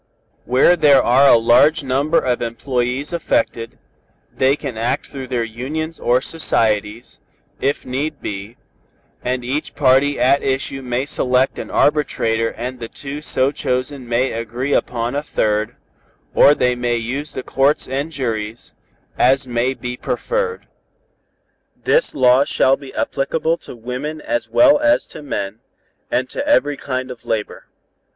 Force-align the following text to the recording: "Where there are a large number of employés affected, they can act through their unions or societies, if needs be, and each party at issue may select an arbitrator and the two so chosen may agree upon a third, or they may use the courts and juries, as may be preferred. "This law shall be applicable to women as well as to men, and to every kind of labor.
"Where 0.45 0.75
there 0.75 1.03
are 1.03 1.27
a 1.29 1.37
large 1.37 1.83
number 1.83 2.17
of 2.19 2.39
employés 2.39 3.13
affected, 3.13 3.77
they 4.35 4.55
can 4.55 4.75
act 4.75 5.05
through 5.05 5.27
their 5.27 5.43
unions 5.43 5.99
or 5.99 6.21
societies, 6.21 7.19
if 7.59 7.85
needs 7.85 8.15
be, 8.19 8.57
and 9.23 9.45
each 9.45 9.75
party 9.75 10.19
at 10.19 10.41
issue 10.41 10.81
may 10.81 11.05
select 11.05 11.59
an 11.59 11.69
arbitrator 11.69 12.49
and 12.49 12.79
the 12.79 12.87
two 12.87 13.21
so 13.21 13.51
chosen 13.51 14.09
may 14.09 14.31
agree 14.31 14.73
upon 14.73 15.13
a 15.13 15.21
third, 15.21 15.75
or 16.33 16.55
they 16.55 16.73
may 16.73 16.95
use 16.95 17.33
the 17.33 17.43
courts 17.43 17.87
and 17.87 18.11
juries, 18.11 18.73
as 19.19 19.47
may 19.47 19.75
be 19.75 19.97
preferred. 19.97 20.65
"This 21.83 22.15
law 22.15 22.43
shall 22.43 22.75
be 22.75 22.91
applicable 22.95 23.57
to 23.69 23.75
women 23.75 24.19
as 24.19 24.49
well 24.49 24.79
as 24.79 25.05
to 25.09 25.21
men, 25.21 25.59
and 26.09 26.27
to 26.31 26.43
every 26.47 26.75
kind 26.75 27.11
of 27.11 27.23
labor. 27.23 27.67